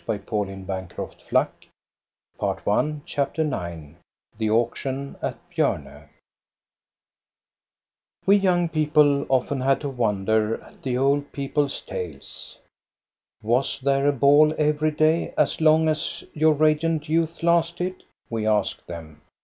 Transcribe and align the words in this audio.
i 0.09 0.17
THE 0.17 0.23
STORY 0.23 0.53
OF 0.67 0.67
GO 0.67 1.11
ST 1.11 1.47
A 2.41 2.55
BE 2.55 2.61
RUNG 2.65 3.01
CHAPTER 3.05 3.41
IX 3.43 3.95
THE 4.35 4.49
AUCTION 4.49 5.15
AT 5.21 5.37
BJORNE 5.51 6.09
We 8.25 8.35
young 8.37 8.67
people 8.67 9.27
often 9.29 9.61
had 9.61 9.79
to 9.81 9.89
wonder 9.89 10.59
at 10.63 10.81
the 10.81 10.97
old 10.97 11.31
people's 11.31 11.81
tales. 11.81 12.57
Was 13.43 13.79
there 13.79 14.07
a 14.07 14.11
ball 14.11 14.55
every 14.57 14.89
day, 14.89 15.35
as 15.37 15.61
long 15.61 15.87
as 15.87 16.23
your 16.33 16.55
radiant 16.55 17.07
youth 17.07 17.43
lasted?" 17.43 18.01
we 18.27 18.47
asked 18.47 18.87
them. 18.87 19.21